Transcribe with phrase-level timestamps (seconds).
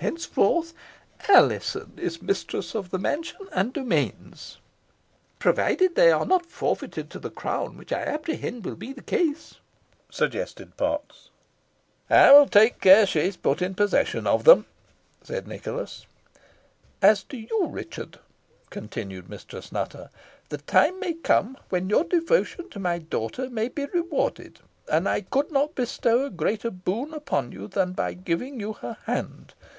[0.00, 0.74] Henceforth
[1.28, 4.58] Alizon is mistress of the mansion and domains."
[5.40, 9.02] "Provided always they are not forfeited to the crown, which I apprehend will be the
[9.02, 9.56] case,"
[10.08, 11.30] suggested Potts.
[12.08, 14.66] "I will take care she is put in possession of them,"
[15.20, 16.06] said Nicholas.
[17.02, 18.20] "As to you, Richard,"
[18.70, 20.10] continued Mistress Nutter,
[20.48, 25.22] "the time may come when your devotion to my daughter may be rewarded and I
[25.22, 29.54] could not bestow a greater boon upon you than by giving you her hand.